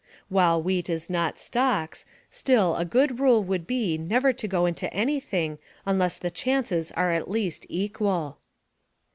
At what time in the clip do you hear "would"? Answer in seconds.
3.43-3.67